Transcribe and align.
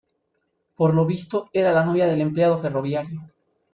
Por 0.77 0.95
lo 0.95 1.05
visto, 1.05 1.51
era 1.53 1.71
la 1.71 1.85
novia 1.85 2.07
del 2.07 2.21
empleado 2.21 2.57
ferroviario. 2.57 3.21